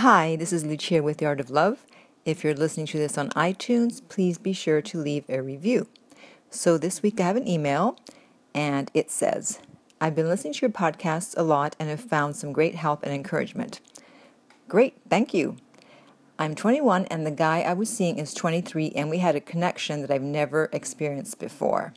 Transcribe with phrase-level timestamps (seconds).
[0.00, 1.86] Hi, this is Lucia with The Art of Love.
[2.26, 5.88] If you're listening to this on iTunes, please be sure to leave a review.
[6.50, 7.98] So this week I have an email
[8.54, 9.58] and it says,
[9.98, 13.12] I've been listening to your podcasts a lot and have found some great help and
[13.14, 13.80] encouragement.
[14.68, 15.56] Great, thank you.
[16.38, 20.02] I'm 21 and the guy I was seeing is 23 and we had a connection
[20.02, 21.94] that I've never experienced before.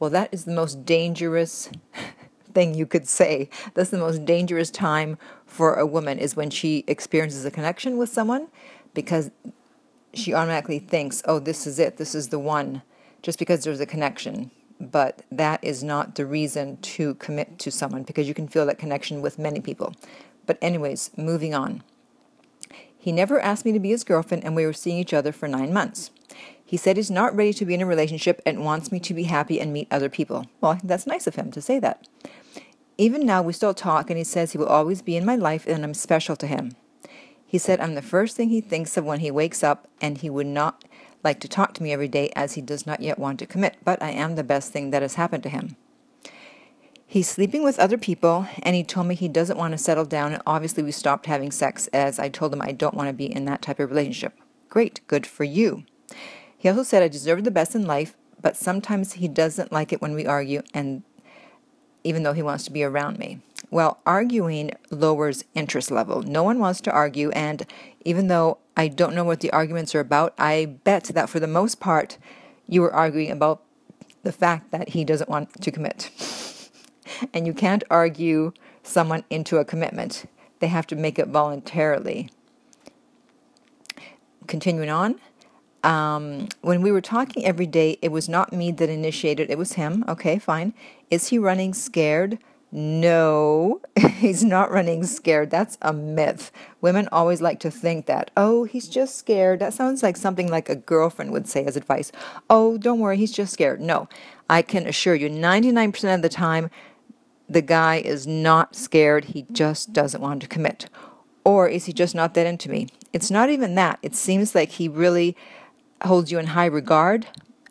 [0.00, 1.70] Well, that is the most dangerous
[2.56, 3.50] thing you could say.
[3.74, 8.08] That's the most dangerous time for a woman is when she experiences a connection with
[8.08, 8.48] someone
[8.94, 9.30] because
[10.14, 12.80] she automatically thinks, oh, this is it, this is the one,
[13.20, 14.50] just because there's a connection.
[14.80, 18.78] But that is not the reason to commit to someone because you can feel that
[18.78, 19.94] connection with many people.
[20.46, 21.82] But, anyways, moving on.
[22.96, 25.46] He never asked me to be his girlfriend, and we were seeing each other for
[25.46, 26.10] nine months.
[26.68, 29.22] He said he's not ready to be in a relationship and wants me to be
[29.22, 30.46] happy and meet other people.
[30.60, 32.08] Well, that's nice of him to say that.
[32.98, 35.66] Even now, we still talk, and he says he will always be in my life
[35.68, 36.72] and I'm special to him.
[37.46, 40.28] He said I'm the first thing he thinks of when he wakes up, and he
[40.28, 40.84] would not
[41.22, 43.76] like to talk to me every day as he does not yet want to commit,
[43.84, 45.76] but I am the best thing that has happened to him.
[47.06, 50.32] He's sleeping with other people, and he told me he doesn't want to settle down,
[50.32, 53.32] and obviously we stopped having sex as I told him I don't want to be
[53.32, 54.34] in that type of relationship.
[54.68, 55.84] Great, good for you.
[56.58, 60.00] He also said I deserve the best in life, but sometimes he doesn't like it
[60.00, 61.02] when we argue, and
[62.04, 63.40] even though he wants to be around me.
[63.70, 66.22] Well, arguing lowers interest level.
[66.22, 67.66] No one wants to argue, and
[68.04, 71.46] even though I don't know what the arguments are about, I bet that for the
[71.46, 72.18] most part,
[72.68, 73.62] you were arguing about
[74.22, 76.10] the fact that he doesn't want to commit.
[77.34, 80.26] and you can't argue someone into a commitment,
[80.60, 82.30] they have to make it voluntarily.
[84.46, 85.20] Continuing on,
[85.86, 89.74] um, when we were talking every day, it was not me that initiated, it was
[89.74, 90.04] him.
[90.08, 90.74] Okay, fine.
[91.10, 92.38] Is he running scared?
[92.72, 93.80] No,
[94.18, 95.50] he's not running scared.
[95.50, 96.50] That's a myth.
[96.80, 99.60] Women always like to think that, oh, he's just scared.
[99.60, 102.10] That sounds like something like a girlfriend would say as advice.
[102.50, 103.80] Oh, don't worry, he's just scared.
[103.80, 104.08] No,
[104.50, 106.68] I can assure you, 99% of the time,
[107.48, 109.26] the guy is not scared.
[109.26, 110.88] He just doesn't want to commit.
[111.44, 112.88] Or is he just not that into me?
[113.12, 114.00] It's not even that.
[114.02, 115.36] It seems like he really
[116.04, 117.26] holds you in high regard,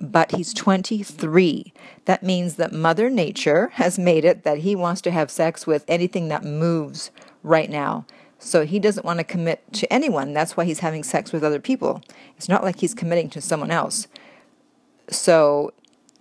[0.00, 1.72] but he's 23.
[2.04, 5.84] That means that Mother Nature has made it that he wants to have sex with
[5.88, 7.10] anything that moves
[7.42, 8.06] right now.
[8.38, 10.32] So he doesn't want to commit to anyone.
[10.32, 12.02] That's why he's having sex with other people.
[12.36, 14.08] It's not like he's committing to someone else.
[15.08, 15.72] So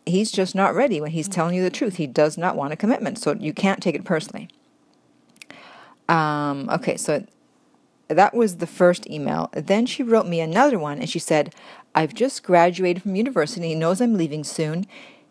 [0.05, 1.97] he's just not ready when he's telling you the truth.
[1.97, 3.19] He does not want a commitment.
[3.19, 4.47] So you can't take it personally.
[6.07, 7.25] Um, okay, so
[8.07, 9.49] that was the first email.
[9.53, 11.53] Then she wrote me another one and she said,
[11.93, 13.69] I've just graduated from university.
[13.69, 14.85] He knows I'm leaving soon.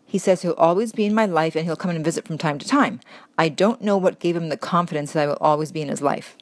[0.05, 2.57] He says he'll always be in my life and he'll come and visit from time
[2.59, 2.99] to time.
[3.37, 6.01] I don't know what gave him the confidence that I will always be in his
[6.01, 6.37] life.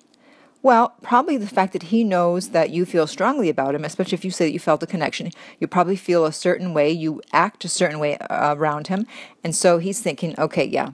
[0.62, 4.24] Well, probably the fact that he knows that you feel strongly about him, especially if
[4.24, 5.32] you say that you felt a connection.
[5.60, 9.06] You probably feel a certain way, you act a certain way uh, around him.
[9.44, 10.92] And so he's thinking, okay, yeah,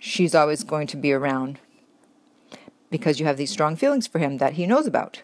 [0.00, 1.60] she's always going to be around
[2.92, 5.22] because you have these strong feelings for him that he knows about.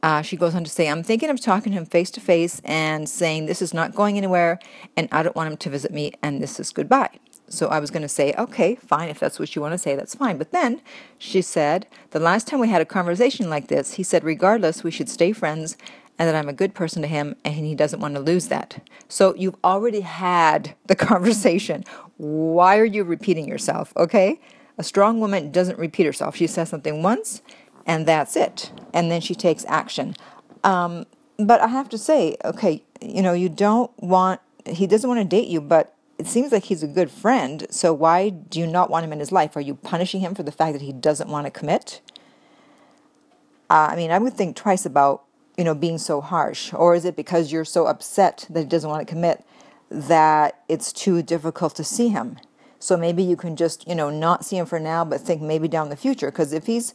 [0.00, 2.62] Uh, she goes on to say, I'm thinking of talking to him face to face
[2.64, 4.60] and saying this is not going anywhere
[4.96, 7.18] and I don't want him to visit me and this is goodbye.
[7.48, 9.96] So I was going to say, okay, fine, if that's what you want to say,
[9.96, 10.38] that's fine.
[10.38, 10.82] But then
[11.16, 14.90] she said, the last time we had a conversation like this, he said, regardless, we
[14.90, 15.76] should stay friends
[16.18, 18.86] and that I'm a good person to him and he doesn't want to lose that.
[19.08, 21.84] So you've already had the conversation.
[22.18, 23.92] Why are you repeating yourself?
[23.96, 24.40] Okay?
[24.78, 26.36] A strong woman doesn't repeat herself.
[26.36, 27.42] She says something once
[27.84, 28.70] and that's it.
[28.94, 30.14] And then she takes action.
[30.62, 31.06] Um,
[31.38, 35.24] but I have to say, okay, you know, you don't want, he doesn't want to
[35.24, 37.66] date you, but it seems like he's a good friend.
[37.70, 39.56] So why do you not want him in his life?
[39.56, 42.00] Are you punishing him for the fact that he doesn't want to commit?
[43.70, 45.24] Uh, I mean, I would think twice about,
[45.56, 46.72] you know, being so harsh.
[46.74, 49.44] Or is it because you're so upset that he doesn't want to commit
[49.90, 52.36] that it's too difficult to see him?
[52.78, 55.68] So maybe you can just, you know, not see him for now, but think maybe
[55.68, 56.30] down the future.
[56.30, 56.94] Because if he's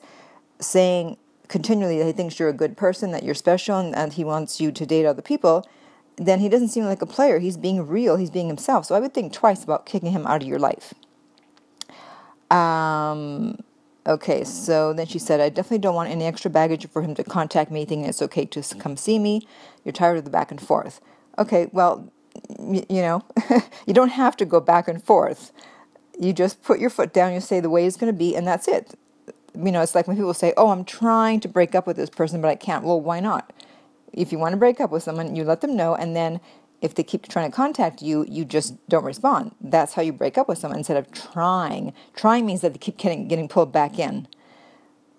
[0.59, 1.17] saying
[1.47, 4.62] continually that he thinks you're a good person, that you're special, and that he wants
[4.62, 5.68] you to date other people,
[6.15, 7.39] then he doesn't seem like a player.
[7.39, 8.85] He's being real, he's being himself.
[8.85, 10.94] So I would think twice about kicking him out of your life.
[12.50, 13.59] Um,
[14.06, 17.24] okay, so then she said, I definitely don't want any extra baggage for him to
[17.24, 19.47] contact me thinking it's okay to come see me.
[19.83, 21.01] You're tired of the back and forth.
[21.38, 22.12] Okay, well,
[22.59, 23.24] you know,
[23.88, 25.51] you don't have to go back and forth.
[26.19, 28.48] You just put your foot down, you say the way it's going to be, and
[28.48, 28.95] that's it
[29.56, 32.10] you know, it's like when people say, "Oh, I'm trying to break up with this
[32.10, 33.51] person, but I can't." Well, why not?
[34.12, 36.39] If you want to break up with someone, you let them know, and then
[36.81, 39.56] if they keep trying to contact you, you just don't respond.
[39.62, 41.94] That's how you break up with someone instead of trying.
[42.15, 44.27] Trying means that they keep getting getting pulled back in.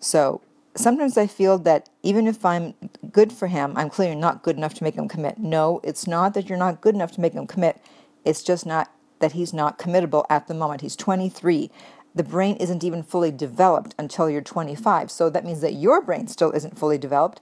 [0.01, 0.43] So
[0.75, 2.75] sometimes I feel that even if I'm
[3.13, 5.39] good for him, I'm clearly not good enough to make him commit.
[5.39, 7.81] No, it's not that you're not good enough to make him commit.
[8.25, 8.91] It's just not
[9.25, 10.83] that he's not committable at the moment.
[10.83, 11.71] He's 23.
[12.15, 15.11] The brain isn't even fully developed until you're 25.
[15.11, 17.41] So that means that your brain still isn't fully developed.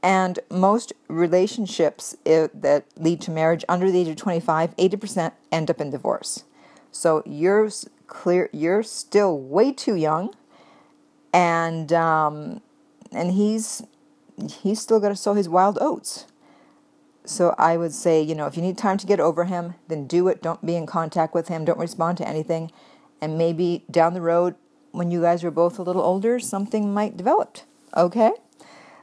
[0.00, 5.70] And most relationships eh, that lead to marriage under the age of 25, 80% end
[5.72, 6.44] up in divorce.
[6.92, 7.68] So you're
[8.06, 10.32] clear, you're still way too young
[11.32, 12.60] and um,
[13.10, 13.82] and he's
[14.62, 16.26] he's still got to sow his wild oats.
[17.28, 20.06] So I would say, you know, if you need time to get over him, then
[20.06, 20.42] do it.
[20.42, 21.66] Don't be in contact with him.
[21.66, 22.72] Don't respond to anything.
[23.20, 24.54] And maybe down the road,
[24.92, 27.58] when you guys are both a little older, something might develop.
[27.94, 28.32] Okay?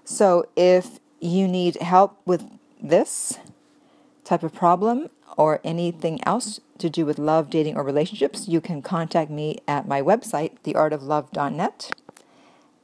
[0.03, 2.49] So if you need help with
[2.81, 3.37] this
[4.23, 8.81] type of problem or anything else to do with love, dating, or relationships, you can
[8.81, 11.91] contact me at my website, theartoflove.net.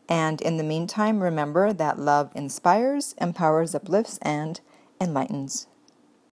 [0.08, 4.62] And in the meantime, remember that love inspires, empowers, uplifts, and
[5.02, 5.68] enlightens.